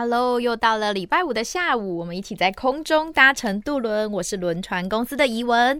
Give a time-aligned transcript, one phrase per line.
[0.00, 4.10] ？Hello，又到了礼拜五的下午，我们一起在空中搭乘渡轮。
[4.12, 5.78] 我是轮船公司的怡文。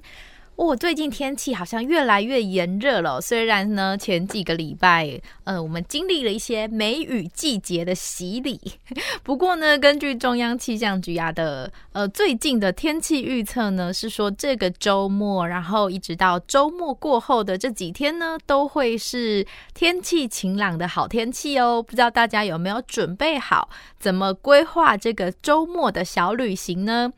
[0.57, 3.19] 哦，最近天气好像越来越炎热了。
[3.19, 8.61] 虽然呢，前几个礼拜，呃，我们经历了一些梅雨季节的洗礼。
[9.25, 21.83] 不过呢，根据中央气象局啊的呃最近的天气预测呢，是说这个周末，然后一直到周末过后的这几天呢，都会是天气晴朗的好天气哦。
[21.83, 27.11] 不知道大家有没有准备好，怎么规划这个周末的小旅行呢？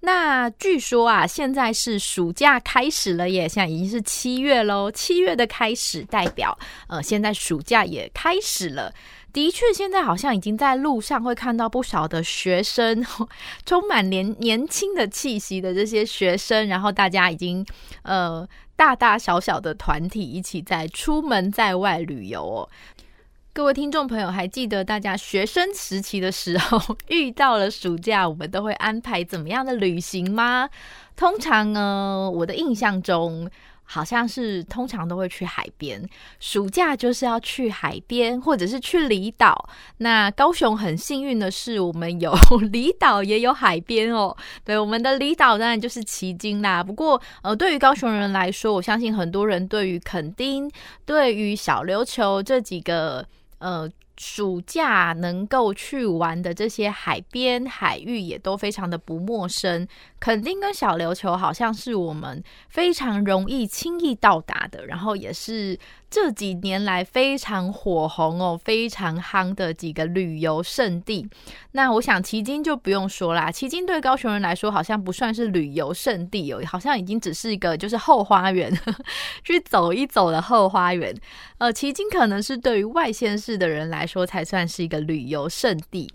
[0.00, 4.90] 那据说啊，现在是暑假开始了耶，现在已经是七月喽。
[4.90, 8.92] 七月的开始代表，呃，现在暑假也开始了。
[9.32, 13.04] 的确，现在好像已经在路上会看到不少的学生，
[13.64, 17.64] 充满年年轻的气息的这些学生，然后大家已经
[18.02, 22.68] 呃大大小小的团体一起在出门在外旅游哦。
[23.52, 30.70] 各位听众朋友，还记得大家学生时期的时候遇到了暑假，我们都会安排怎么样的旅行吗？
[31.16, 33.50] 通常呢，我的印象中
[33.82, 39.68] 好像是通常都会去海边，暑假就是要去海边或者是去离岛。
[39.96, 42.32] 那高雄很幸运的是，我们有
[42.70, 44.34] 离岛也有海边哦。
[44.64, 46.84] 对，我们的离岛当然就是旗津啦。
[46.84, 50.70] 不过呃，对于高雄人来说，我相信很多人对于垦丁、
[51.04, 53.26] 对于小琉球这几个。
[53.60, 53.88] 呃，
[54.18, 59.86] 暑假能够去玩的这些海边海域也都非常的不陌生。
[60.20, 65.78] 垦丁跟小琉球好像是我们非常容易轻易到达的，然后也是。
[66.10, 71.24] 这几年来非常火红哦，非常夯的几个旅游胜地。
[71.70, 78.76] 那我想旗津就不用说啦，旗津对高雄人来说好像不算是旅游胜地哦，好像已经只是一个就是后花园，
[79.44, 81.14] 去走一走的后花园。
[81.58, 86.12] 呃，旗津可能是对于外县市的人来说才算是一个旅游胜地。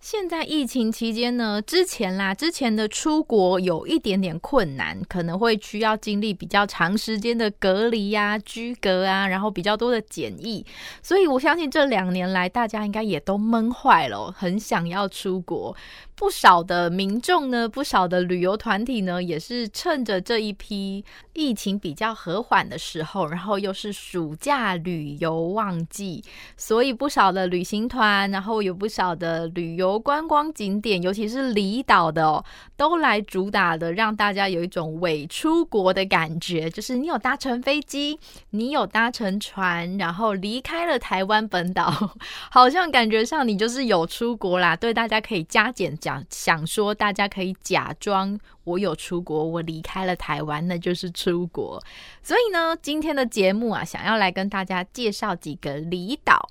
[0.00, 10.64] 现在疫情期间呢，之前啦，之前的出国有一点点困难，可能会需要经历比较长时间的隔离呀、居隔啊，然后比较多的检疫，
[11.02, 15.76] 所以我相信这两年来大家应该也都闷坏了，很想要出国。
[16.20, 26.22] 不少的民众呢，不少的旅游团体呢，也是趁着这一批疫情比较和缓的时候，然后又是暑假旅游旺季，
[26.58, 32.44] 所以不少的旅行团，然后有不少的旅游观光景点，尤其是离岛的哦，
[32.76, 38.20] 都来主打的，让大家有一种伪出国的感觉，就是你有搭乘飞机，
[38.50, 41.90] 你有搭乘船，然后离开了台湾本岛，
[42.52, 44.76] 好像感觉上你就是有出国啦。
[44.76, 46.09] 对，大家可以加减讲。
[46.30, 51.82] 想说，大家可以假装我有出国，我离开了台湾，那就是出国。
[52.22, 56.48] 所以呢，今天的节目啊，想要来跟大家介绍几个离岛。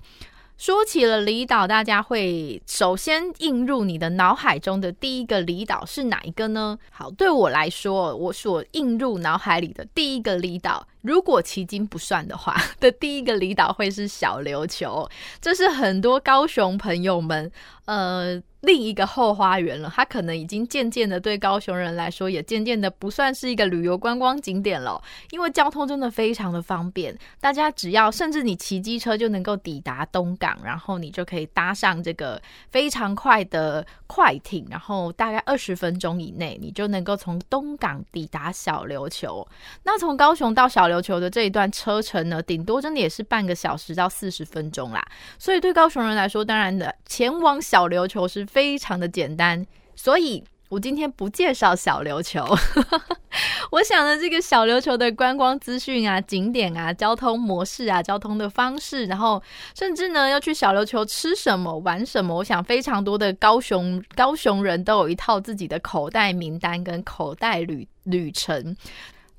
[0.56, 6.78] 说起了离岛，大家会首先映入你的脑海中的第一个离岛是哪一个呢？
[6.90, 15.08] 好，对我来说，我所映入脑海里的第一个离岛，如果旗津不算的话，的第一个离岛会是小琉球。
[15.40, 17.50] 这是很多高雄朋友们，
[17.86, 18.42] 呃。
[18.60, 32.38] 另一个后花园了，它可能已经渐渐的对高雄人来说，也渐渐的不算是一个旅游观光景点了，因为交通真的非常的方便，大家只要甚至你骑机车就能够抵达东港，然后你就可以搭上这个
[32.68, 39.48] 非常快的快艇，然后大概二十分钟以内，你就能够从东港抵达小琉球。
[39.84, 45.02] 那从高雄到小琉球的这一段车程呢，顶多真的也是半个小时到四十分钟啦，
[45.38, 48.40] 所以对高雄人来说，当然的前往小琉球是。
[48.50, 49.64] 非常的简单，
[49.94, 52.44] 所以我今天不介绍小琉球，
[53.70, 59.40] 我想呢，这个小琉球的观光资讯啊、景点啊、交通模式啊、交通的方式，然后
[59.78, 68.76] 甚至呢要去小琉球吃什么、玩什么，我想非常多的高雄高雄人都有一套自己的口袋名单跟口袋旅旅程。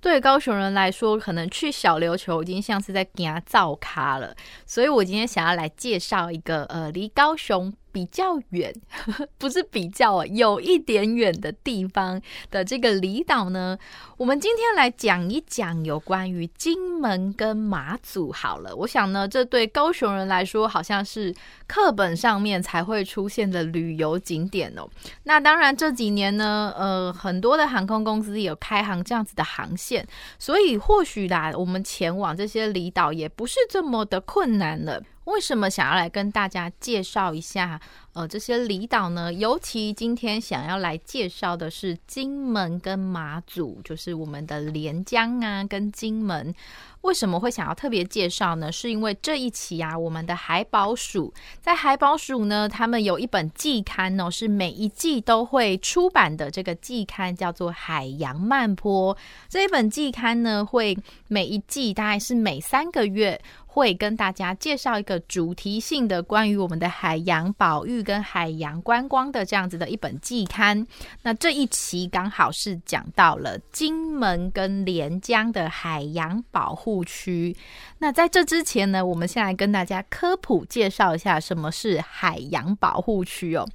[0.02, 7.72] 对高雄人来说，可能去小琉球已经像是在给他造咖了，所以我今天想要来介绍一个呃，离高雄。
[7.92, 8.74] 比较远，
[9.38, 13.78] 不是比较啊，有一点远的地方的这个离岛呢，
[14.18, 18.76] 我们今天来讲一讲有关于金门跟马祖好了。
[18.76, 21.34] 我想呢，这对高雄人来说，好像是
[21.68, 24.88] 课本上面才会出现的旅游景点哦。
[25.24, 30.08] 那当然这几年呢，呃，很多的航空公司有开航这样子的航线，
[30.40, 35.02] 所以或许啦，我们前往这些离岛也不是这么的困难了。
[35.32, 37.80] 为什么想要来跟大家介绍一下
[38.14, 39.32] 呃这些离岛呢？
[39.32, 46.54] 尤其今天想要来介绍的是金门跟马祖，就是我们的连江啊跟金门。
[47.02, 48.72] 为什么会想要特别介绍呢？
[48.72, 59.16] 是因为这一期啊，我们的海宝署在海宝署呢，他们有一本季刊哦，是每一季都会出版的这个季刊，叫做《海洋漫坡》。
[59.50, 60.96] 这一本季刊呢，会
[61.28, 63.42] 每一季大概是每三个月。
[63.74, 70.86] 会跟大家介绍一个主题性的关于我们的海洋保育跟海洋观光的这样子的一本季刊。
[71.22, 77.56] 那这一期刚好是讲到了金门跟连江的海洋保护区。
[78.00, 83.66] 那在这之前呢，我们先来跟大家科普介绍一下什么是海洋保护区哦。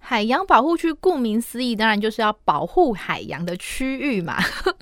[0.00, 4.36] 海洋保护区顾名思义，当然就是要保护海洋的区域嘛。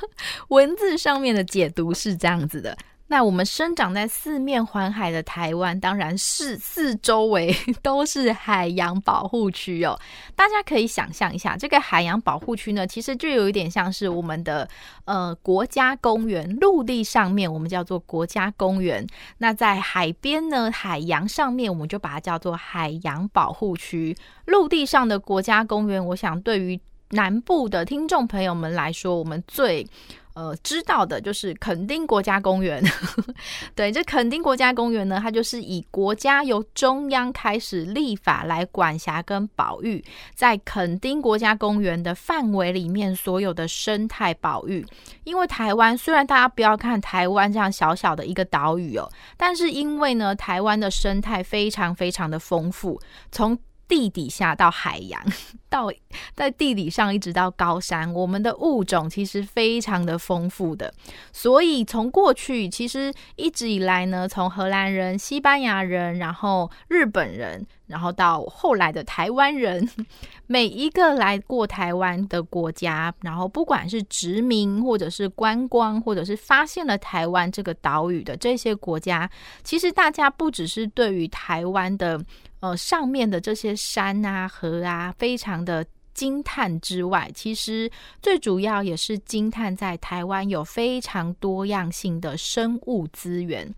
[0.48, 2.74] 文字上面的解读是这样子的。
[3.12, 10.00] 那我们生长在四面环海的台湾，当然是四周围 都是海洋保护区哦。
[10.34, 14.66] 大家可以想象一下，这个海洋保护区呢，其实就有一点像是我们的
[15.04, 16.56] 呃国家公园。
[16.56, 19.06] 陆地上面我们叫做国家公园，
[19.36, 24.16] 那在海边呢，海洋上面我们就把它叫做海洋保护区。
[24.46, 26.80] 陆地上的国家公园，我想对于
[27.10, 29.86] 南部的听众朋友们来说，我们最
[30.34, 32.82] 呃，知道的就是垦丁国家公园，
[33.76, 40.02] 对，这垦丁国家公园呢，它就是以国家由中央开始立法来管辖跟保育，
[40.34, 44.86] 在垦丁国家公园的范围里面所有的生态保育。
[45.24, 53.00] 因为台湾虽然大家不要看台湾这样小小的一个岛屿哦，但是因为呢，台湾的生态非常非常的丰富，
[53.30, 53.56] 从
[53.92, 55.22] 地底下到海洋，
[55.68, 55.92] 到
[56.34, 60.90] 在地理上一直到高山，我们的物种其实非常的丰富的。
[61.30, 69.86] 所以从过去其实一直以来呢，从荷兰人、西班牙人，然后日本人，然后到后来的台湾人，
[70.48, 79.30] 每一个来过台湾的国家，然后不管是殖民或者是观光，或者是发现了台湾这个岛屿的这些国家，
[79.62, 82.18] 其实大家不只是对于台湾的。
[82.62, 87.90] 呃，上面的这些山啊、河啊，非常的惊叹之外，其实
[88.22, 93.68] 最主要也是惊叹在台湾有非常多样性的生物资源。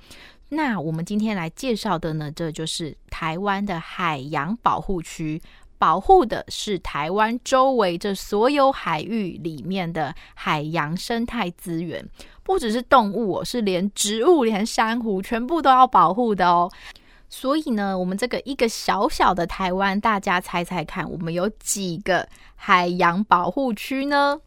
[0.50, 5.40] 那我们今天来介绍的呢，这就是台湾的海洋保护区，
[5.78, 12.06] 保护的是台湾周围这所有海域里面的海洋生态资源，
[12.42, 16.70] 不只是动物哦，是连植物、连珊瑚，全部都要保护的哦。
[17.36, 24.38] 所以呢，我们这个一个小小的台湾，大家猜猜看，我们有几个海洋保护区呢？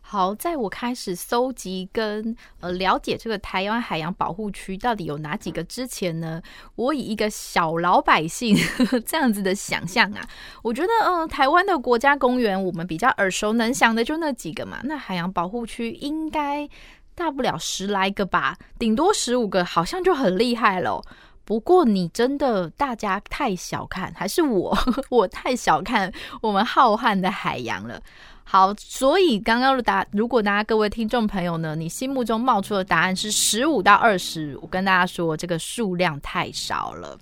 [0.00, 6.40] 好，在我开始搜集跟呃了解这个台湾海洋保护区到底有哪几个之前呢，
[6.76, 10.24] 我以一个小老百姓呵 呵这样子的想象啊，
[10.62, 16.68] 我觉得嗯、台湾的国家公园我们比较耳熟能详的就那几个嘛，那海洋保护区应该
[17.16, 21.02] 大不了十来个吧，顶多十五个，好像就很厉害了。
[21.50, 24.72] 不过你真的，大家太小看，还是我
[25.10, 28.00] 我太小看我们浩瀚的海洋了。
[28.44, 37.18] 好，所以刚刚的答，如果大家各位听众朋友呢，你心目中冒出的答案是十五到二十，我跟大家说，这个数量太少了。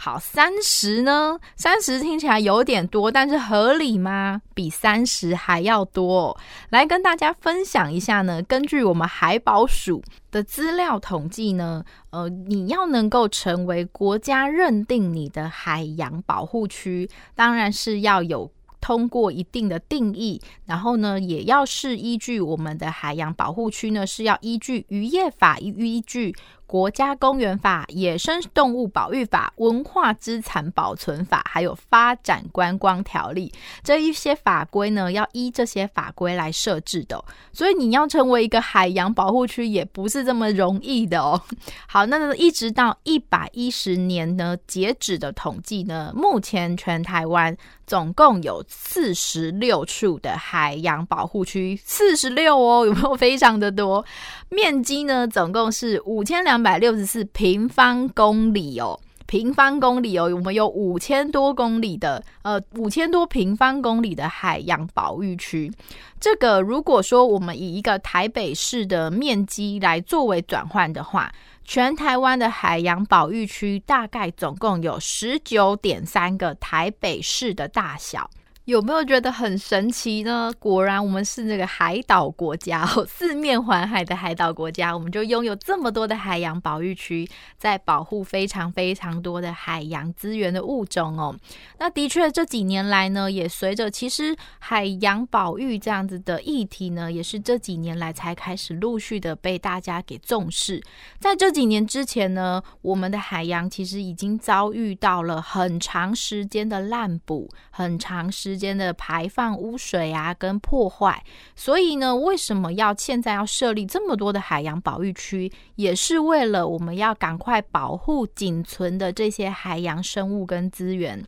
[0.00, 1.40] 好，三十呢？
[1.56, 4.40] 三十听起来有点多，但是合理吗？
[4.54, 6.38] 比三十还要多。
[6.70, 8.40] 来跟大家分享一下呢。
[8.44, 10.00] 根据我们海保署
[10.30, 18.52] 的资料统计呢，呃，你要能够成为国家认定你的海洋保护区，当然是要有。
[18.80, 26.32] 通过一定的定义，然后呢，也要是依据我们的海洋保护区呢，是要依据渔业法，依据
[26.68, 33.50] 国家公园法、野生动物保育法、文化资产保存法，还有发展观光条例
[33.82, 37.24] 这一些法规呢，要依这些法规来设置的。
[37.54, 41.40] 所以你要成为一个海洋保护区，也不是这么容易的哦。
[41.88, 47.56] 好，那一直到一百一十年呢，截止的统计呢，目前全台湾
[47.88, 54.04] 总共有四十六处的海洋保护区，四十六哦， 有没有非常的多？
[54.50, 65.72] 面积呢，总共是五千两百六十四平方公里哦，平方公里哦，我们有五千多公里的，呃，五千多平方公里的海洋保育区。
[66.20, 71.32] 这个如果说我们以一个台北市的面积来作为转换的话，
[71.70, 78.30] 全台湾的海洋保育区大概总共有十九点三个台北市的大小。
[78.68, 80.52] 有没有觉得很神奇呢？
[80.58, 91.34] 果然，我们是那个海岛国家哦， 四面环海的海岛国家，我们就拥有这么多的海洋保育区，在保护非常非常多的海洋资源的物种哦。
[91.78, 100.82] 那的确，这几年来呢，也随着其实海洋保育这样子的议题呢，也是这几年来才开始陆续的被大家给重视。
[101.18, 108.57] 在这几年之前呢，我们的海洋其实已经遭遇到了很长时间的滥捕，很长时间。
[108.58, 111.22] 间的排放污水啊，跟破坏，
[111.54, 121.24] 所以呢，为什么要现在要设立这么多的海洋保育区，也是为了我们要赶快保护仅存的这些海洋生物跟资源。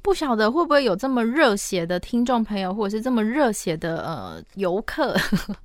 [0.00, 5.16] 不晓得会不会有这么热血的听众朋友，或者是这么热血的呃游客，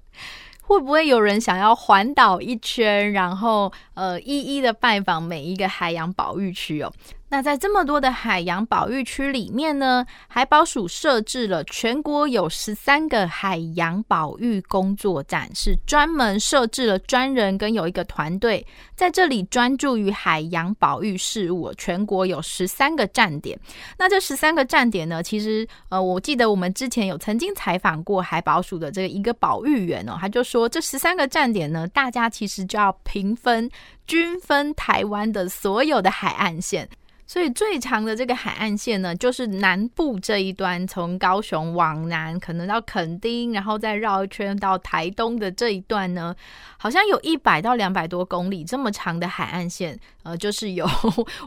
[0.64, 6.94] 会不会有人想要环岛一圈，然后呃一一的拜访每一个海洋保育区哦？
[7.32, 21.72] 那在这么多的海洋保育区里面呢，海保署设置了全国有十三个海洋保育工作站，是专门设置了专人跟有一个团队在这里专注于海洋保育事务。
[21.78, 23.60] 全国有十三个站点。
[23.98, 33.70] 那这十三个站点呢，其实呃，我记得我们之前有曾经采访过海保署的这个一个保育员哦，他就说这十三个站点呢，大家其实就要平分
[34.08, 36.90] 均分台湾的所有的海岸线。
[37.30, 46.36] 所以最长的这个海岸线呢，就是南部这一端，从高雄往南，可能到垦丁，然后再绕一圈到台东的这一段呢，
[46.80, 50.90] 好像有一百到两百多公里这么长的海岸线，呃，就是由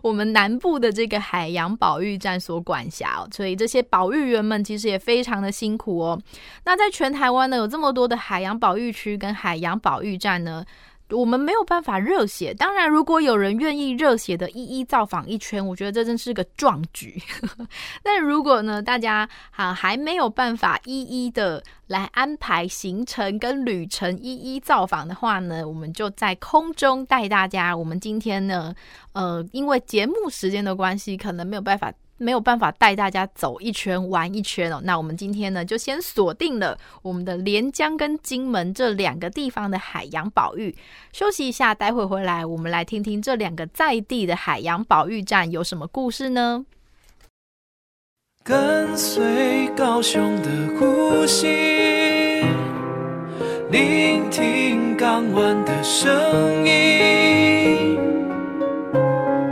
[0.05, 3.27] 我们南部的这个海洋保育站所管辖。
[3.33, 6.23] 所以这些保育员们其实也非常的辛苦哦。
[6.65, 10.65] 那在全台湾呢，有这么多的海洋保育区跟海洋保育站呢。
[11.13, 17.23] 我们没有办法热血，当然，如果有人愿意热血的一一造访一圈，我觉得这真是个壮举。
[18.03, 27.77] 但如果呢，大家啊还没有办法一一的来安排行程跟旅程，一一造访的话呢，我们就在空中带大家。
[27.77, 28.75] 我们今天呢，
[29.13, 31.93] 呃，因为节目时间的关系，可能没有办法。
[32.23, 40.75] 没有办法带大家走一圈玩一圈哦，那我们今天呢就先锁定了我们的连江跟金门这两个地方的海洋保育。
[41.13, 46.65] 休息一下，待会回来我们来听听这两个在地的海洋保育站有什么故事呢？
[48.45, 50.49] 跟随高雄的
[50.79, 52.45] 呼吸，
[53.71, 57.97] 聆听港湾的声音，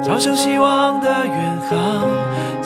[0.02, 2.39] 朝向希望的远航。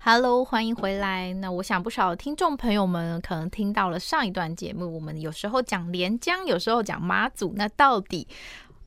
[0.00, 1.34] ？Hello，欢迎回来。
[1.34, 7.52] 那我想不少听众朋友们可能听到了上一段节目，我们有时候讲连江，有时候讲马祖。
[7.56, 8.26] 那到底，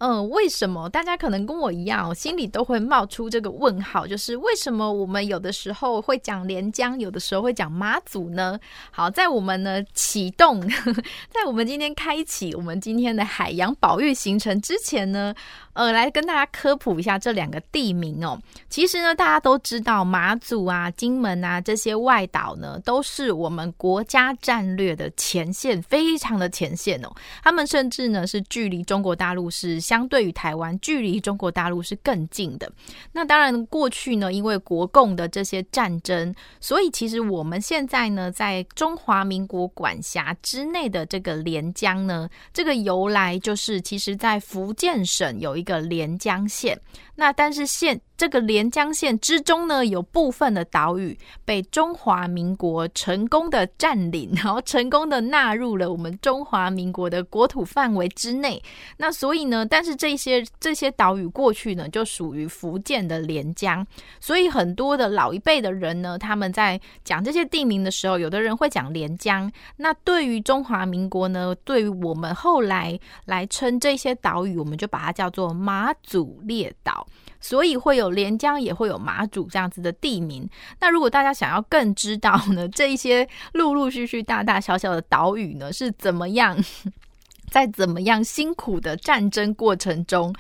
[0.03, 8.60] 嗯，为什么大家可能跟我一样，心里都会冒出这个问号，就是为什么我们有的时候会讲连江，有的时候会讲马祖呢？
[8.89, 10.60] 好，在我们呢启动，
[11.29, 15.36] 在我们今天开启我们今天的海洋保育行程之前呢，
[15.74, 18.41] 呃，来跟大家科普一下这两个地名哦。
[18.72, 27.12] 其实呢，大家都知道马祖啊、金门啊这些外岛呢，都是我们国家战略的前线，非常的前线哦。
[27.43, 29.79] 他们甚至呢是距离中国大陆是。
[29.91, 32.71] 相对于台湾，距离中国大陆是更近的。
[33.12, 46.79] 那当然，过去呢，因为国共的这些战争，所以其实我们现在呢，在中华民国管辖之内的这个连江呢，这个由来就是，其实在福建省有一个连江县。
[47.13, 58.61] 那但是县这个连江县之中呢，有部分的岛屿被中华民国成功的占领，然后成功的纳入了我们中华民国的国土范围之内。
[58.97, 63.83] 那所以呢，但是这些这些岛屿过去呢，就属于福建的连江。
[64.19, 69.51] 所以很多的老一辈的人呢，他们在讲这些地名的时候，有的人会讲连江。
[69.77, 77.07] 那对于中华民国呢，对于我们后来来称这些岛屿，我们就把它叫做马祖列岛。
[77.41, 80.48] 所以会有连江，也会有马祖这样子的地名。
[80.79, 86.57] 那如果大家想要更知道呢，这一些陆陆续续、大大小小的岛屿呢，是怎么样，
[87.50, 90.33] 在怎么样辛苦的战争过程中，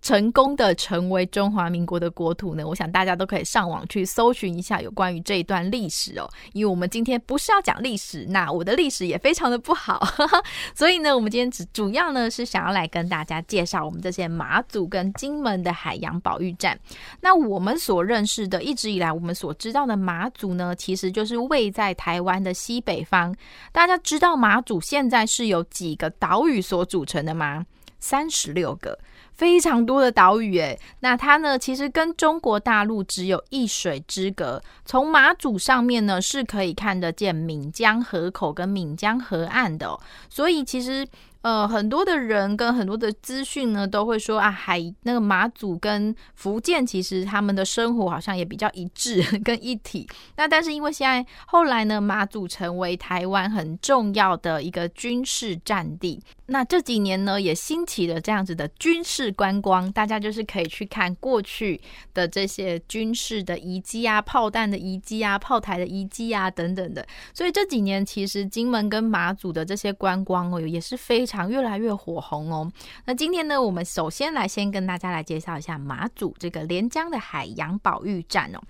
[0.00, 2.66] 成功的成为中华民国的国土呢？
[2.66, 6.28] 我想大家都可以上网去搜寻一下有关于这一段历史哦。
[6.52, 10.00] 因为我们今天不是要讲历史，那我的历史也非常的不好，
[10.74, 16.78] 所以呢，我们今天只主要呢是想要来跟大家介绍我们这些马祖跟金门的海洋保育站。
[17.20, 23.34] 那我们所认识的，一直以来我们所知道的马祖呢，其实就是位在台湾的西北方。
[23.72, 27.66] 大家知道马祖现在是由几个岛屿所组成的吗？
[27.98, 28.96] 三十六个。
[29.38, 34.60] 非常多的岛屿诶，那它呢，其实跟中国大陆只有一水之隔。
[34.84, 41.06] 从马祖上面呢，是可以看得见闽江河口跟闽江河岸的，所以其实。
[41.40, 50.04] 呃，很多的人跟很多的资讯呢，都会说啊，海那个马祖跟福建其实他们的生活好像也比较一致 跟一体。
[50.36, 61.78] 那但是因为现在后来呢，马祖成为台湾很重要的一个军事战地，那这几年呢也兴起了这样子的军事观光，大家就是可以去看过去
[62.14, 67.06] 的这些军事的遗迹啊、炮弹的遗迹啊、炮台的遗迹啊等等的。
[67.34, 72.72] 所以这几年其实金门跟马祖的这些观光哦，也是非常越来越火红哦。
[73.04, 78.60] 那今天呢，我们首先来先跟大家来介绍一下马祖这个连江的海洋保育站哦。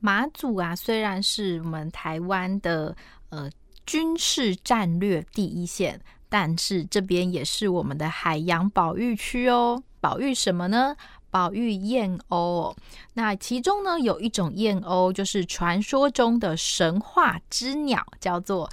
[0.00, 2.94] 马祖啊，虽然是我们台湾的
[3.30, 3.50] 呃
[3.86, 5.98] 军事战略第一线，
[6.30, 9.82] 但是这边也是我们的海洋保育区哦。
[10.00, 10.96] 保育什么呢？
[11.30, 12.74] 保育燕鸥。
[13.12, 18.70] 那其中呢，有一种燕鸥，就是传说中的神话之鸟，叫做。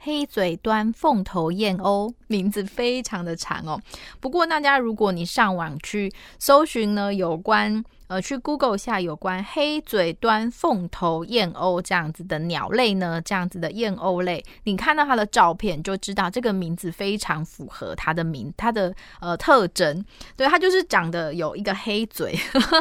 [0.00, 3.82] 黑嘴端凤头燕鸥，名字非常的长哦。
[4.20, 7.84] 不过大家如果你上网去搜寻呢，有关。
[8.08, 20.04] 呃，去 Google 下有关黑嘴端凤头燕鸥这样子的鸟类呢，这样子的燕鸥类，你看到它的照片就知道这个名字非常符合它的名，它的呃特征。
[20.36, 22.34] 对，它就是长得有一个黑嘴，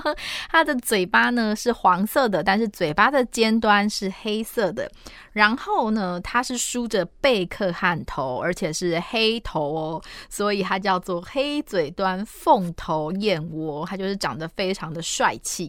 [0.50, 4.90] 它的嘴巴呢是黄色的，但是嘴巴的尖端是黑色的。
[5.34, 15.68] 然后呢，它是梳着贝克汉头，而且是黑头哦，所以它叫做黑嘴端凤头燕鸥，它就是长得非常的帅气。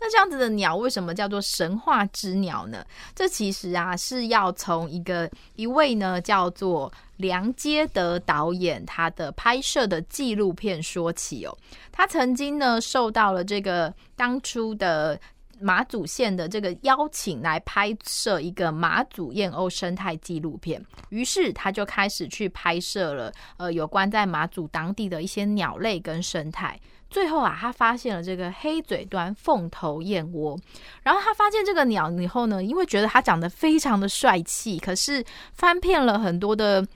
[0.00, 2.84] 那这样子的鸟为什么叫做神话之鸟呢？
[3.14, 11.56] 这其实啊是要从一个一位呢叫做梁阶德导演他的拍摄的纪录片说起哦。
[11.92, 15.20] 他曾经呢受到了这个当初的。
[15.60, 26.78] 马祖县的这个邀请来拍摄一个马祖燕鸥生态纪录片，于是他就开始去拍摄了，呃，有关在马祖当地的一些鸟类跟生态。
[27.10, 30.58] 最后啊，他发现了这个黑嘴端凤头燕窝，
[31.02, 36.86] 然后他发现这个鸟以后呢，因为觉得它长得非常的帅气，可是翻遍了很多的。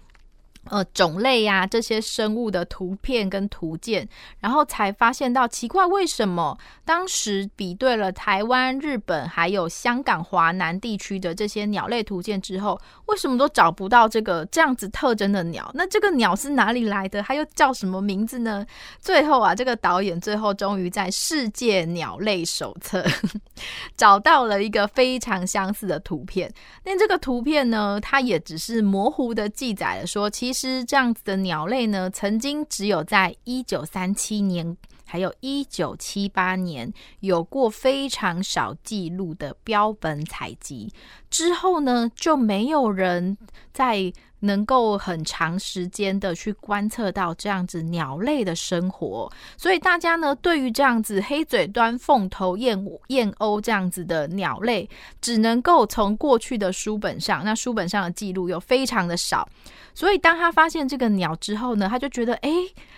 [0.71, 15.69] 呃，种类呀、这些生物的图片跟图鉴，然后才发现到奇怪，为什么当时比对了台湾、日本还有香港华南地区的这些鸟类图鉴之后，为什么都找不到这个这样子特征的鸟？
[15.75, 17.21] 那这个鸟是哪里来的？
[17.23, 18.65] 它又叫什么名字呢？
[19.01, 23.05] 最后啊，这个导演最后终于在世界鸟类手册
[23.97, 26.53] 找到了一个非常相似的图片。
[26.85, 40.93] 那这个图片呢，它也只是模糊的记载了说，其其实这样子的鸟类呢，曾经只有在一九三七年，还有一九七八年有过非常少记录的标本采集，
[41.31, 43.39] 之后呢，就没有人
[43.73, 44.13] 在。
[44.45, 52.77] 能够很长时间的去观测到这样子鸟类的生活，所以大家呢，对于这样子黑嘴端凤头燕
[53.07, 54.89] 燕鸥这样子的鸟类，
[55.21, 59.49] 只能够从过去的书本上，那书本上的记录又非常的少，
[59.95, 62.51] 所以当他发现这个鸟之后呢，他就觉得，哎，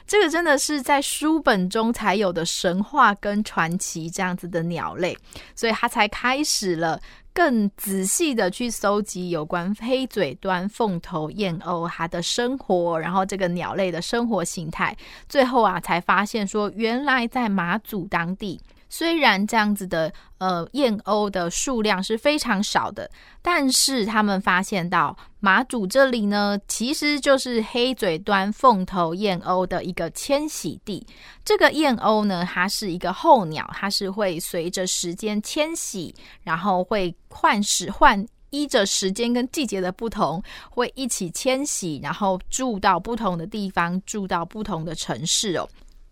[0.07, 5.15] 这个真的是在书本中才有的神话跟传奇这样子的鸟类，
[5.55, 6.99] 所以他才开始了。
[7.35, 14.97] 更仔细的去搜集有关黑嘴端凤头燕鸥它的生活，然后这个鸟类的生活形态，
[15.29, 18.61] 最后啊才发现说，原来在马祖当地。
[18.89, 23.11] 虽然这样子的呃燕鸥的数量是非常少的，
[23.43, 31.07] 但是他们发现到马祖这里呢，其实就是黑嘴端凤头燕鸥的一个迁徙地。
[31.45, 45.69] 这个燕鸥呢，它是一个候鸟，它是会随着时间迁徙，然后会换时换依着时间跟季节的不同，会一起迁徙，然后住到不同的地方，住到不同的城市哦。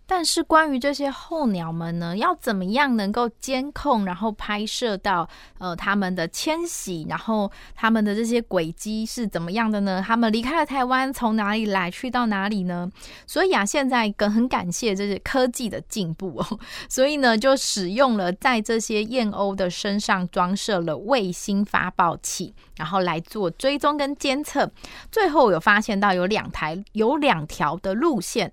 [0.06, 10.04] 但是关于这些候鸟们呢，要怎么样能够监控，然后拍摄到呃他们的迁徙，然后他们的这些轨迹是怎么样的呢？
[10.06, 12.90] 他们离开了台湾，从哪里来，去到哪里呢？
[13.26, 16.58] 所以啊，现在更很感谢这些科技的进步哦，
[16.90, 24.70] 所以呢，就使用了在这些燕鸥的身上装设了卫星发报器，然后来做追踪跟监测，
[25.10, 28.52] 最后有发现到有两台有两条的路线。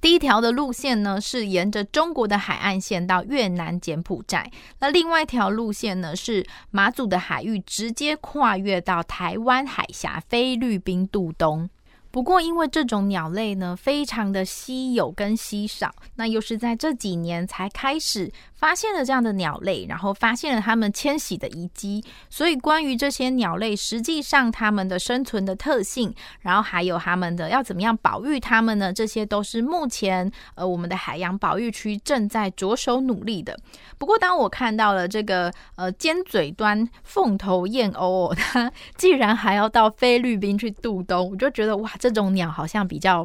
[0.00, 11.68] 第一条的路线呢，是沿着中国的海岸线到越南柬埔寨，那另外一条路线呢，是马祖的海域直接跨越到台湾海峡菲律宾渡东。
[12.12, 28.92] 不过，因为这种鸟类呢，非常的稀有跟稀少，那又是在这几年才开始发现了这样的鸟类，然后发现了它们迁徙的遗迹，所以关于这些鸟类，实际上它们的生存的特性，然后还有它们的要怎么样保育它们呢？
[28.92, 33.56] 这些都是目前呃我们的海洋保育区正在着手努力的。
[33.98, 41.88] 不过，当我看到了这个呃尖嘴端凤头燕鸥，它 既然还要到菲律宾去渡冬，我就觉得哇！
[42.00, 43.24] 这种鸟好像比较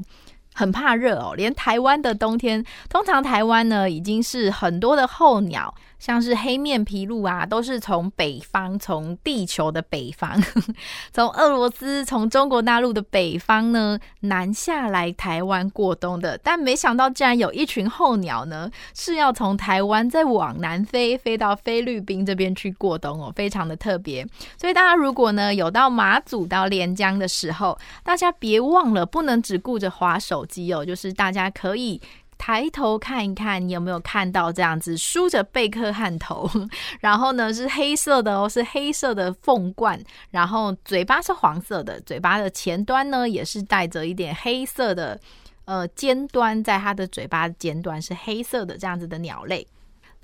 [0.53, 5.73] 很怕热哦，连台湾的冬天，通常台湾呢已经是很多的候鸟。
[5.99, 10.41] 像是黑面琵鹭啊，都是从北方，从地球的北方，
[11.13, 16.38] 从俄罗斯、从中国大陆的北方呢南下来台湾过冬的。
[16.38, 24.25] 但没想到，竟然有一群候鸟呢，是要从台湾再往南飞，飞到菲律宾这边去过冬哦，非常的特别。
[24.60, 32.01] 所以大家如果呢有到马祖到连江的时候，大家别忘了，不能只顾着划手机哦，就是大家可以。
[32.38, 36.50] 抬头看一看，你有没有看到这样子梳着贝克汉头，
[37.00, 40.00] 然后呢是黑色的哦，是黑色的凤冠，
[40.32, 45.19] 然后嘴巴是黄色的，嘴巴的前端呢也是带着一点黑色的，
[45.65, 49.65] 呃尖端，在它的嘴巴尖端是黑色的这样子的鸟类。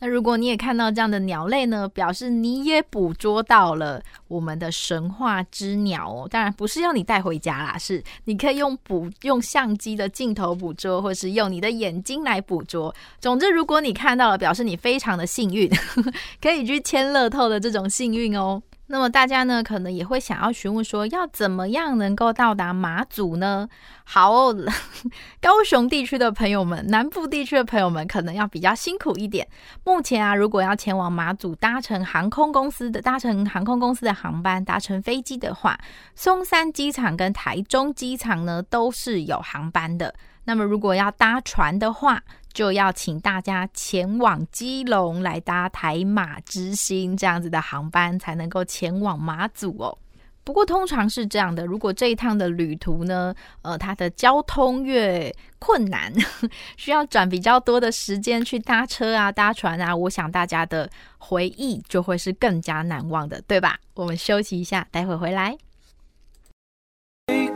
[0.01, 6.27] 那如果你也看到这样的鸟类呢，表示你也捕捉到了我们的神话之鸟哦。
[6.27, 12.93] 当然不是要你带回家啦，是你可以用捕用相机的镜头捕捉，或是用你的眼睛来捕捉。
[13.19, 15.69] 总之，如果你看到了，表示你非常的幸运，
[16.41, 18.59] 可以去签乐透的这种幸运哦。
[18.91, 23.69] 那么大家呢，可能也会想要询问说，要怎么样能够到达马祖呢？
[24.03, 24.53] 好哦，
[25.41, 29.47] 高雄地区的朋友们，南部地区的朋友们，可能要比较辛苦一点。
[29.85, 35.79] 目前啊，如果要前往马祖搭乘航空公司的搭乘航空公司的航班，搭乘飞机的话，
[36.13, 40.13] 松山机场跟台中机场呢都是有航班的。
[40.43, 42.21] 那么如果要搭船的话，
[42.53, 49.97] 就要请大家前往基隆来搭台马之星这样子的航班，才能够前往马祖哦。
[50.43, 56.11] 不过通常是这样的，如果这一趟的旅途呢，呃，它的交通越困难，
[56.77, 63.77] 需要转比较多的时间去搭车啊、搭船啊，我想大家的回忆就会是更加难忘的，对吧？
[63.93, 65.55] 我们休息一下，待会回来。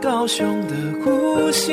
[0.00, 1.72] 高雄的呼吸，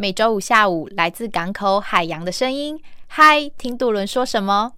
[0.00, 2.80] 每周五下午来自港口海洋的声音。
[3.06, 4.72] 嗨，听渡轮说什么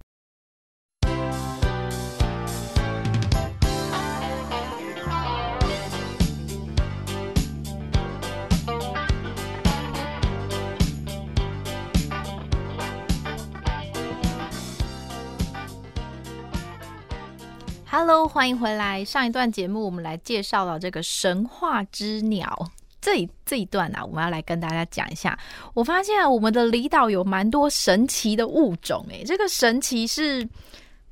[17.89, 19.05] ？Hello，欢迎回来。
[19.05, 22.67] 上一段节目，我们来介绍了这个神话之鸟。
[23.03, 25.37] 这一这一段啊，我们要来跟大家讲一下。
[25.73, 29.05] 我发现，我们的离岛有蛮多神奇的物种。
[29.09, 30.47] 诶，这个神奇是，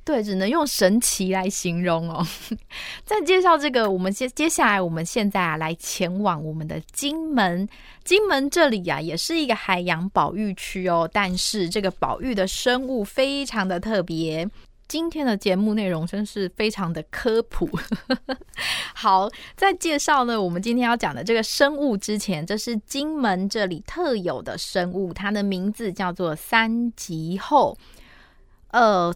[0.02, 2.26] 对，只能用神奇来形容哦。
[3.04, 7.68] 在介绍这个，我们接接下来，我们现在啊，来前往我们的金门。
[8.04, 11.06] 金门这里啊，也是一个海洋保育区哦。
[11.12, 14.48] 但是这个保育的生物非常的特别。
[14.88, 17.68] 今天的节目内容真是非常的科普。
[18.94, 27.76] 好，在介绍呢，我们今天要讲的这个生物之前，这是金门这里特有的生物，它的名字叫做三级后。
[28.70, 29.14] 呃。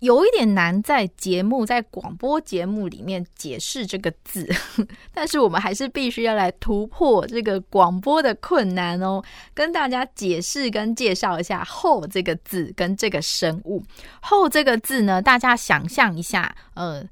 [0.00, 4.48] 有一点难在节目，在广播节目里面解释这个字，
[5.12, 9.22] 但是我们还是必须要来突破这个广播的困难哦，
[9.54, 13.82] 跟大家解释跟介绍一下“后”这个字跟这个生物。
[14.22, 17.04] “后”这个字呢，大家想象一下，呃，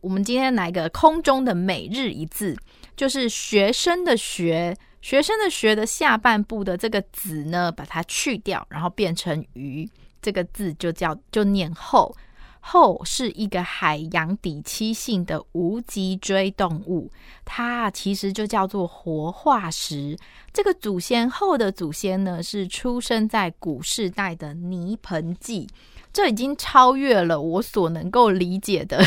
[0.00, 2.56] 我们今天来个空中的每日一字，
[2.96, 9.86] 就是学生的“学”，学生的“学”的下半部的这个“子”呢，把它去掉，然后变成“鱼”，
[10.22, 12.14] 这个字就叫就念“后”。
[12.60, 17.10] 后是一个海洋底栖性的无脊椎动物，
[17.44, 20.16] 它其实就叫做活化石。
[20.52, 25.66] 这个祖先后的祖先呢，是出生在古世代的泥盆纪，
[26.12, 29.02] 这已经超越了我所能够理解的，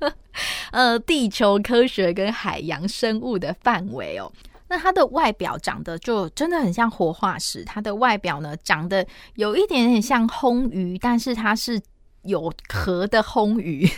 [0.70, 4.30] 呃，地球科学跟海洋生物的范围哦。
[4.68, 11.80] 那它的外表长得就真的很像活化石，它的外表呢，长得有一点点像红鱼，但是它是。
[12.22, 13.88] 有壳的魟鱼，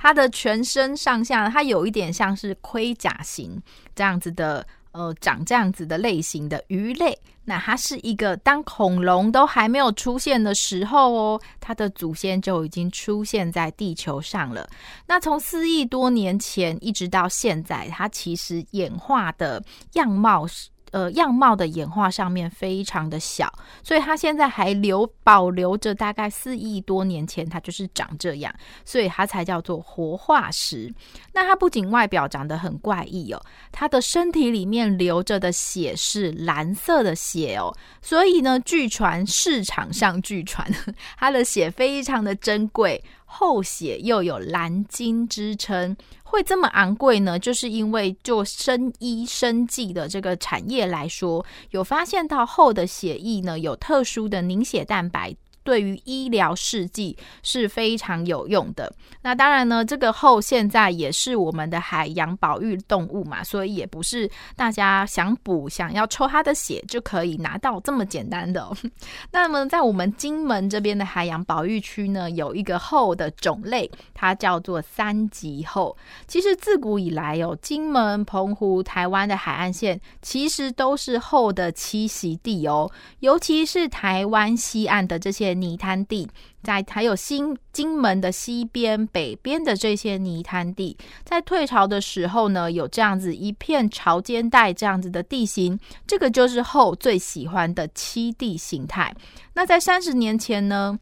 [0.00, 3.60] 它的全身上下，它有一点像是盔甲型
[3.94, 7.18] 这样子的，呃，长这样子的类型的鱼类。
[7.44, 14.68] 那它是一个当恐龙都还没有出现的时候哦，它的祖先就已经出现在地球上了。
[15.08, 19.60] 那从四亿多年前一直到现在，它其实演化的
[19.94, 20.46] 样貌。
[20.92, 23.50] 呃，样貌的演化上面非常的小，
[23.82, 30.92] 所以它现在还留保留着大概四亿多年前它就是长这样，所以它才叫做活化石。
[31.32, 40.70] 那它不仅外表长得很怪异哦，它的身体里面流着的血是蓝色的血哦，所以呢，据传市场上据传
[41.18, 43.02] 它的血非常的珍贵。
[43.34, 47.38] 厚血又有蓝金之称，会这么昂贵呢？
[47.38, 55.34] 就是因为做生医生技的这个产业来说，有发现到厚的血液呢，有特殊的凝血蛋白。
[55.64, 58.92] 对于医疗试剂是非常有用的。
[59.22, 68.68] 那当然呢，这个后现在也是我们的海洋保育动物嘛，所以也不是大家想捕、想要抽它的血就可以拿到这么简单的。
[69.30, 75.96] 那么，在我们金门这边的海洋保育区呢，有一个后的种类，它叫做三级后。
[76.26, 85.51] 其实自古以来有金门、澎湖、台湾的海岸线，其实都是后的栖息地哦，尤其是台湾西岸的这些。
[85.54, 86.28] 泥滩地，
[86.62, 99.14] 在还有新金门的西边、北边的这些泥滩地，在退潮的时候呢，有这样子一片潮间带这样子的地形，这个就是后最喜欢的七地形态。
[99.54, 100.98] 那在三十年前呢，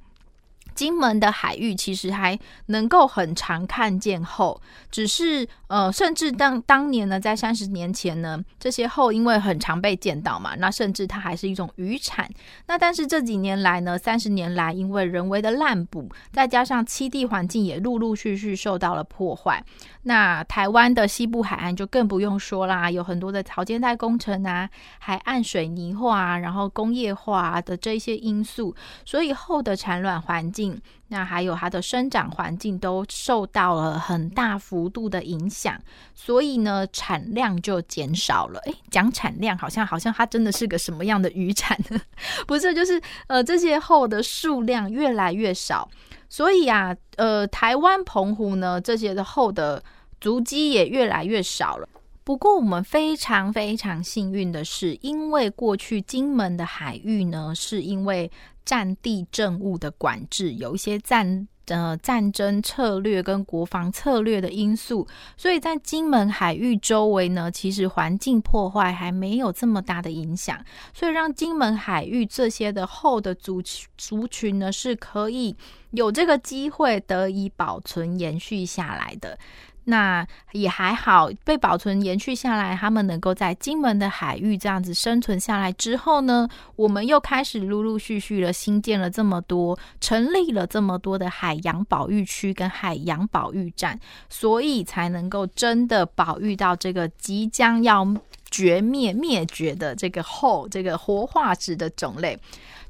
[0.75, 12.29] 金门的海域其实还能够很常看见后，只是呃，甚至当当年呢，在三十年前呢，这些后因为很常被见到嘛，那甚至它还是一种渔产。
[12.67, 19.63] 那但是这几年来呢，三十年来因为人为的滥捕，再加上栖地环境也陆陆续续受到了破坏，
[20.03, 30.60] 那台湾的西部海岸就更不用说啦，有很多的潮间带工程啊，海岸水泥化，啊然后工业化的这些因素，所以后的产卵环境。
[31.09, 35.81] 那还有它的生长环境都受到了很大幅度的影响，
[36.15, 38.59] 所以呢，产量就减少了。
[38.61, 42.01] 诶，讲产量好像好像它真的是个什么样的渔产呢？
[42.47, 45.89] 不是，就是呃，这些后的数量越来越少，
[46.29, 49.83] 所以啊，呃，台湾澎湖呢，这些的后的
[50.21, 51.89] 足迹也越来越少了。
[52.23, 58.31] 不过我们非常非常幸运的是，因为过去金门的海域呢，是因为
[58.71, 65.05] 战地政务的管制，有一些战呃战争策略跟国防策略的因素，
[65.37, 73.61] 所以在金门海域周围呢，其实环境破坏还没有这么大的影响，所以让金门海域这些的后的族
[73.99, 75.57] 族群呢，是可以
[75.91, 79.37] 有这个机会得以保存延续下来的。
[79.85, 98.07] 那也还好，被保存延续下来，他们能够在金门的海域这样子生存下来之后呢，我们又开始陆陆续续的新建了这么多，成立了这么多的海洋保育区跟海洋保育站，所以才能够真的保育到这个即将要
[98.51, 102.39] 绝灭灭绝的这个后这个活化石的种类。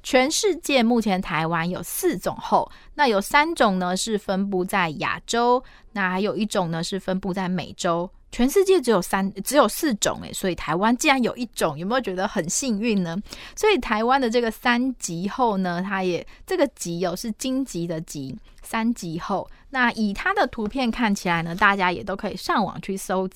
[0.03, 8.11] 全世界目前台湾有四种后，那有三种呢是分布在亚洲，那还有一种呢是分布在美洲。
[8.33, 13.19] 全世界只有三只有四种诶，所以台湾竟然有一种，有没有觉得很幸运呢？
[13.57, 19.47] 所以台湾的这个三级后呢，它也这个级哦是荆棘的棘，三级后。
[19.69, 23.29] 那以它的图片看起来呢，大家也都可以上网去搜。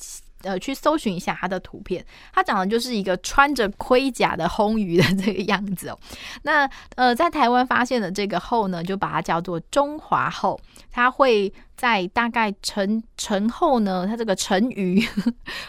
[0.45, 5.99] 呃，去搜寻一下它的图片，它长得就是一个穿着盔甲的红鱼的这个样子哦。
[6.43, 10.61] 那呃，在台湾发现的这个后呢，就把它叫做中华后。
[10.91, 15.05] 它会在大概成成后呢，它这个成鱼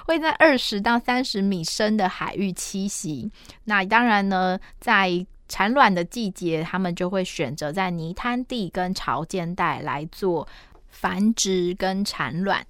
[0.06, 3.32] 会在二十到三十米深的海域栖息。
[3.64, 10.48] 那当然呢，在产卵的季节，它们就会选择在泥滩地跟潮间带来做
[10.88, 12.64] 繁殖跟产卵。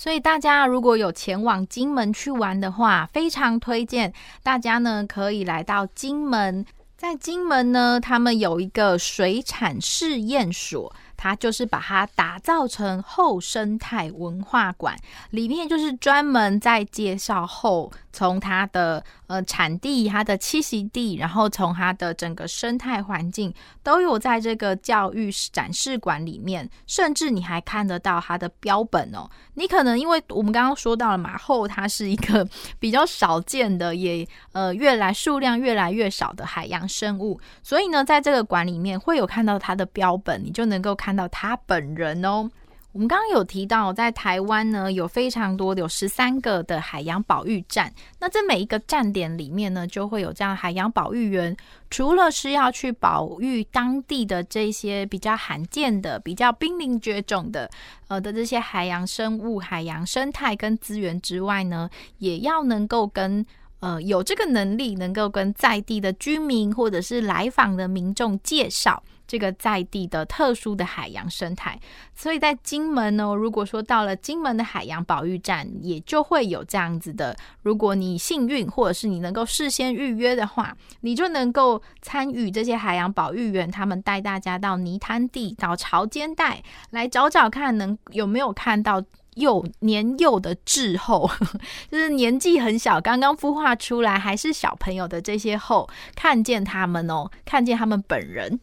[0.00, 4.10] 所以大家如果有前往金门去玩的话，非常推荐
[4.42, 6.64] 大家呢可以来到金门。
[6.96, 10.90] 在金门呢，他们有一个水产试验所。
[11.22, 14.96] 它就是把它打造成后生态文化馆，
[15.28, 29.28] 里面就是专门在介绍后，从它的呃产地、它的栖息地，然后从它的整个生态环境，都有在这个教育展示馆里面，甚至你还看得到它的标本哦。
[29.54, 32.48] 你可能因为我们刚刚说到了马，后它是一个
[32.80, 41.10] 比较少见的，也呃越来数量越来越少的海洋生物，所以呢，在这个馆里面会有看到它的标本，你就能够看。
[41.10, 42.48] 到它本人哦。
[42.92, 47.92] 我们刚刚有提到，在台湾呢有非常多的，有十三个的海洋保育站。
[48.18, 51.56] 那这每一个站点里面呢，就会有这样海洋保育员，
[51.88, 57.70] 除了是要去保育当地的这些比较罕见的、比较濒临绝种的
[58.08, 63.46] 呃的这些海洋生物、海洋生态跟资源之外呢，也要能够跟
[63.78, 69.00] 呃有这个能力，能够跟在地的居民或者是来访的民众介绍。
[69.30, 71.78] 这个在地的特殊的海洋生态，
[72.16, 77.36] 所以在金门呢，如果说到了金门的海洋保育站，也就会有这样子的。
[77.62, 89.00] 如果你幸运，或者是你能够事先预约的话，你就能够参与这些海洋保育员他们带大家到泥滩地、到潮间带来找找看，能有没有看到
[89.36, 91.30] 幼年幼的滞后，
[91.88, 98.58] 就是年纪很小、刚刚孵化出来还是小朋友的这些后，看见他们哦，看见他们本人。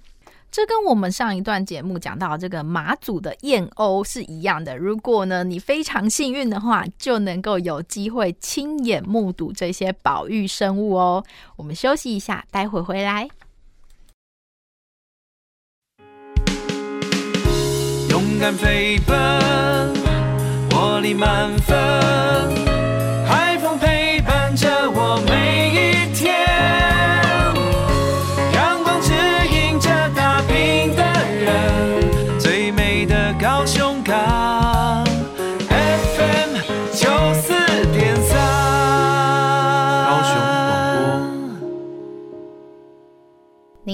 [0.49, 4.75] 这跟我们上一段节目讲到这个马祖的燕鸥是一样的。
[4.75, 11.23] 如果呢，你非常幸运的话，就能够有机会亲眼目睹这些保育生物哦。
[11.57, 13.29] 我们休息一下，待会回来。
[18.09, 19.93] 勇敢飞奔，
[20.71, 22.36] 活力满分。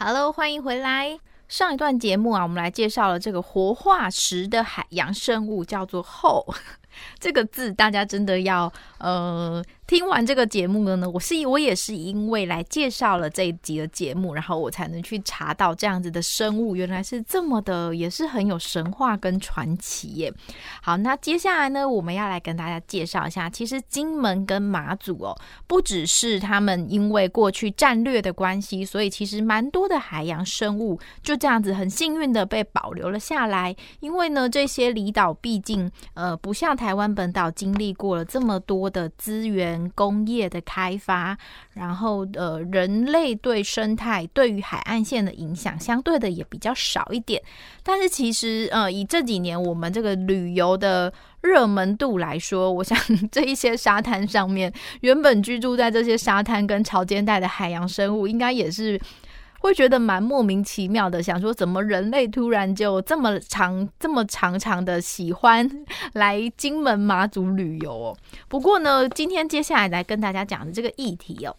[0.00, 1.18] ？Hello，欢迎回来。
[1.48, 6.46] 上一段节目啊，我们来介绍了这个活化石的海洋生物，叫做后。
[7.18, 20.30] 这个字大家真的要呃听完这个节目了呢，我是我也是因为来介绍了这一集的节目，然后我才能去查到这样子的生物原来是这么的，也是很有神话跟传奇耶。
[20.82, 25.34] 好，那接下来呢，我们要来跟大家介绍一下，其实金门跟马祖哦，
[25.66, 33.74] 不只是他们因为过去战略的关系，所以其实蛮多的海洋生物就这样子很幸运的被保留了下来。
[34.00, 39.77] 因为呢，这些离岛毕竟呃不像台湾本岛经历过了这么多的资源。
[39.94, 41.36] 工业的开发，
[41.74, 47.42] 然后呃，人类对生态对于海岸线的影响相对的也比较少一点。
[47.82, 51.12] 但是其实呃，以这几年我们这个旅游的
[51.42, 52.98] 热门度来说，我想
[53.30, 54.72] 这一些沙滩上面
[55.02, 58.98] 原本居住在这些沙滩跟潮间带的海洋生物，应该也是。
[59.58, 65.68] 会觉得蛮莫名其妙的，想说怎么人类突然就这么长、这么长长的喜欢
[66.12, 68.16] 来金门马祖旅游哦。
[68.48, 71.54] 不过呢，今天接下来来跟大家讲的这个议题哦，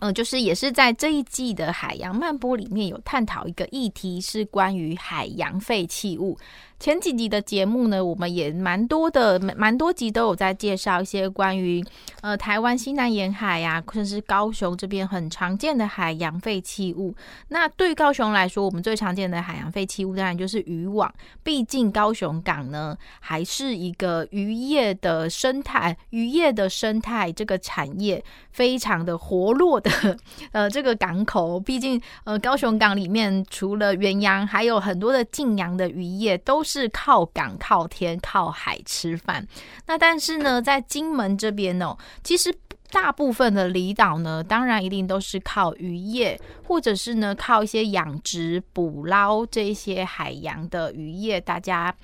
[0.00, 6.36] 嗯、就是也是在这一季的海洋漫播里面有探讨一个议题，是关于海洋废弃物。
[6.82, 11.80] 前几集的节目呢，我们也蛮多的，蛮多集都有在介绍一些关于
[12.22, 17.14] 呃台湾西南沿海呀、啊，甚至高雄这边很常见的海洋废弃物。
[17.50, 21.08] 那对高雄来说，我们最常见的海洋废弃物当然就是渔网，
[21.44, 28.20] 毕竟高雄港呢还是一个渔业的生态，渔业的生态这个产业
[28.50, 29.88] 非常的活络的
[30.50, 31.60] 呃这个港口。
[31.60, 36.71] 毕竟呃高雄港里面除了远洋，还有很多的近洋的渔业都是。
[36.72, 39.46] 是靠港、靠天、靠海吃饭。
[39.86, 42.54] 那但是呢，在金门这边哦，其实
[42.90, 51.38] 大部分的离岛呢，当然一定都是靠渔业，或者是呢靠一些养殖、捕捞这些海洋的渔业。
[51.38, 51.94] 大家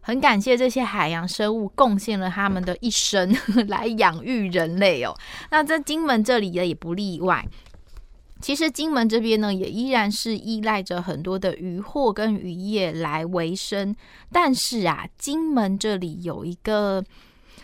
[0.00, 3.32] 很感谢这些海洋生物贡献了他们的一生
[3.68, 5.14] 来养育人类哦。
[5.50, 7.46] 那在金门这里呢，也不例外。
[8.40, 13.94] 其实金门这边呢，也依然是依赖着很多的渔获跟渔业来维生。
[14.30, 17.04] 但是啊，金门这里有一个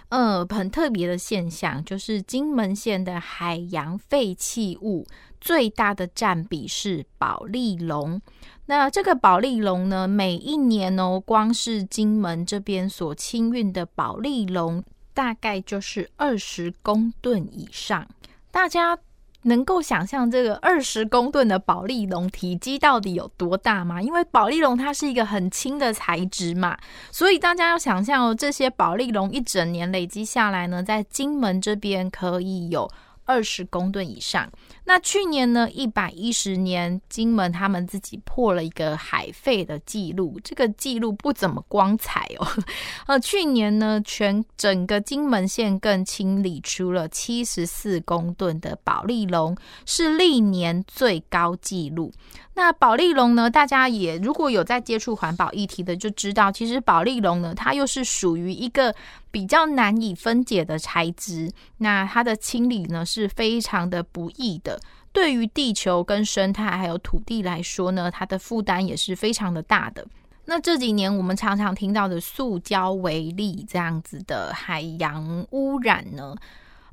[0.08, 5.06] 呃很特别的现象，就是金门县的海洋废弃物
[5.40, 8.20] 最大的占比是保利龙。
[8.66, 14.82] 那这个保利龙呢，每一年哦，光是金门这边所清运的保利龙，
[15.14, 18.08] 大概就是二十公吨以上。
[18.50, 18.98] 大家。
[19.44, 24.02] 能够想象这个二十公吨的保利龙体积到底有多大吗？
[24.02, 26.76] 因为保利龙它是一个很轻的材质嘛，
[27.10, 32.90] 所以大家要想象哦，这些保利龙一整年累积下来呢，在金门这边可以有
[33.24, 34.50] 二十公吨以上。
[34.84, 42.46] 那去年呢，一百一十年，金门他们自己破了一个海废的记录，这个记录不怎么光彩哦。
[43.06, 49.56] 呃，去年呢，全整个金门县更清理出了七十四公吨的保利龙，
[49.86, 52.12] 是历年最高纪录。
[52.54, 58.94] 那保丽龙呢，大家也如果有在接触环保议题的，就知道，其实保丽龙呢，它又是属于一个
[59.30, 64.80] 比较难以分解的材质，那它的清理呢，是非常的不易的。
[65.12, 70.06] 对于地球跟生态还有土地来说呢，它的负担也是非常的大的。
[70.44, 76.34] 那这几年我们常常听到的塑胶微粒这样子的海洋污染呢，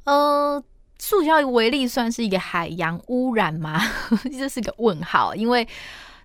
[0.05, 0.63] 呃，
[1.01, 3.81] 塑胶微粒算是一个海洋污染吗？
[4.37, 5.67] 这是个问号，因为。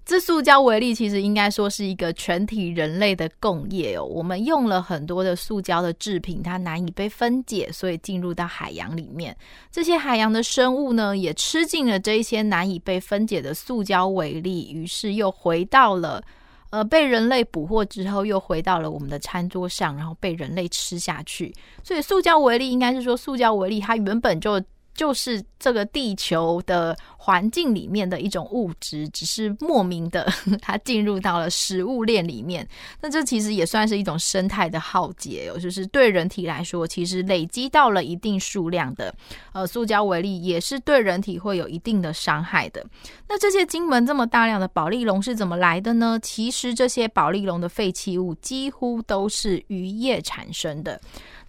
[0.08, 4.04] 这塑胶微粒其实应该说是一个全体人类的共业哦。
[4.04, 9.36] 我们用了很多的塑胶的制品，它难以被分解，所以进入到海洋里面。
[9.68, 16.22] 这些海洋的生物呢，也吃进了这一些难以被分解的塑胶微粒，于是又回到了
[16.70, 21.54] 呃被人类捕获之后，又回到了我们的餐桌上，然后被人类吃下去。
[21.82, 24.62] 所以塑胶微粒应该是说，塑胶微粒它原本就。
[24.96, 30.26] 就是这个地球的环境里面的一种物质，只是莫名的
[30.62, 32.66] 它进入到了食物链里面。
[33.00, 35.58] 那这其实也算是一种生态的浩劫哦。
[35.58, 39.14] 就是对人体来说，其实累积到了一定数量的
[39.52, 42.84] 呃塑胶为例，也是对人体会有一定的伤害的。
[43.28, 46.18] 那这些金门这么大量的保丽龙是怎么来的呢？
[46.22, 51.00] 其实这些保丽龙的废弃物几乎都是渔业产生的。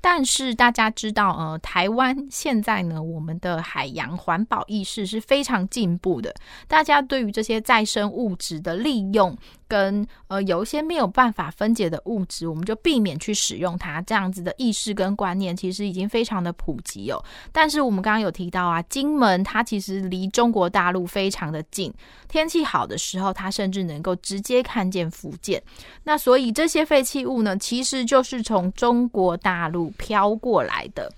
[0.10, 6.34] 但是大家知道，呃，台湾现在呢，我们的海洋环保意识是非常进步的。
[6.66, 9.38] 大家对于这些再生物质的利用，
[9.68, 14.02] 跟呃有一些没有办法分解的物质，我们就避免去使用它。
[14.04, 17.24] 这样子的意识跟观念，其实已经非常的普及哦。
[17.52, 21.94] 但是我们刚刚有提到啊，金门它其实离中国大陆非常的近，
[22.28, 25.62] 天气好的时候，它甚至能够直接看见福建。
[26.04, 31.12] 那所以这些废弃物呢，其实就是从中国大陆飘过来的。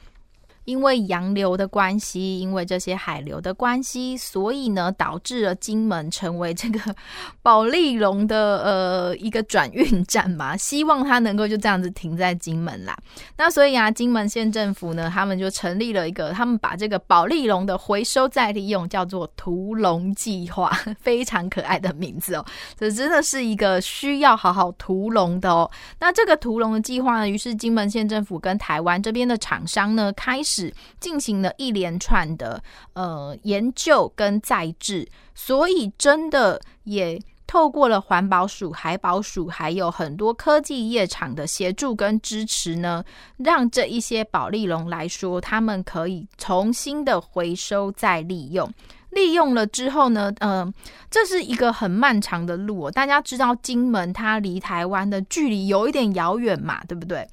[0.70, 6.80] 因为洋流的关系，因为这些海流的关系，所以呢，导致了金门成为这个
[7.42, 10.56] 保利龙的呃一个转运站嘛。
[10.58, 12.96] 希望它能够就这样子停在金门啦。
[13.36, 22.46] 那所以啊，金门县政府呢，他们就成立了一个，他们把这个保利龙的回收再利用叫做“屠龙计划”， 非常可爱的名字哦。
[22.78, 25.70] 这真的是一个需要好好屠龙的哦。
[26.00, 30.59] 那这个屠龙的计划呢，于是金门县政府跟台湾这边的厂商呢，开始
[31.00, 32.62] 进行了一连串的
[32.94, 37.20] 呃研究跟再制，所以真的也。
[37.52, 43.04] 透过了环保署、海保署，还有很多科技业厂的协助跟支持呢，
[43.38, 48.72] 让这一些保丽龙来说，他们可以重新的回收再利用。
[49.10, 50.72] 利用了之后呢，嗯、
[51.10, 52.92] 这是一个很漫长的路哦。
[52.92, 57.28] 大家知道金门它离台湾的距离有一点遥远嘛，对不对？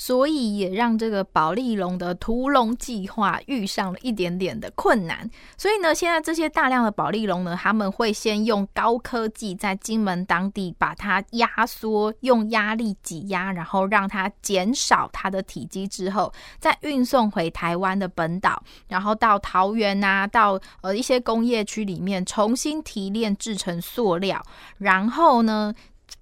[0.00, 5.28] 所以也让这个保丽龙的屠龙计划遇上了一点点的困难。
[5.58, 24.42] 所以呢，现在这些大量的保丽龙呢，他们会先用高科技在金门当地把它压缩，用压力挤压，然后让它减少它的体积之后，再运送回台湾的本岛，然后到桃园啊，到呃一些工业区里面重新提炼制成塑料，
[24.78, 25.74] 然后呢，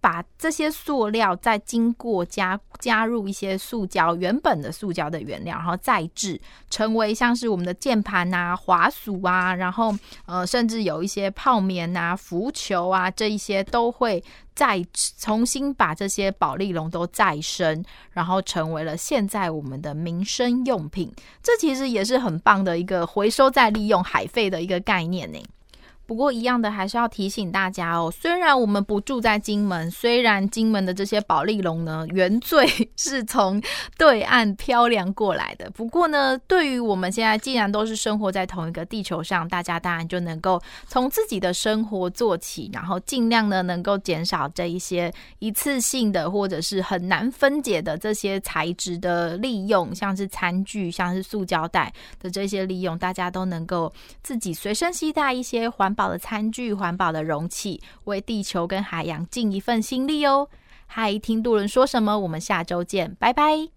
[0.08, 6.40] 把这些塑料再经过加加入一些塑胶原本的塑胶的原料，然后再制
[6.70, 9.94] 成为像是我们的键盘啊、滑鼠啊，然后
[10.24, 14.82] 呃甚至有一些泡棉啊、浮球啊，这一些都会再
[15.18, 21.12] 重新把这些保丽龙都再生，然后成为了现在我们的民生用品。
[21.42, 25.38] 这其实也是很棒的一个回收再利用海废的一个概念呢。
[26.08, 28.10] 不过一样的，还是要提醒大家哦。
[28.10, 33.60] 虽然我们不住在金门，虽然金门的这些保丽龙呢，原罪是从
[33.98, 35.70] 对岸漂洋过来的。
[35.72, 53.92] 不过呢，对于我们现在既然都是生活在同一个地球上，大家当然就能够从自己的生活做起，然后尽量呢能够减少这一些一次性的或者是很难分解的这些材质的利用，像是餐具、像是塑胶袋的这些利用，大家都能够
[54.22, 55.94] 自己随身携带一些环。
[55.98, 60.48] 保的餐具、环保的容器，为地球跟海洋尽一份心力哦。
[60.86, 62.20] 嗨，听杜伦说什么？
[62.20, 63.68] 我们下周见，拜拜。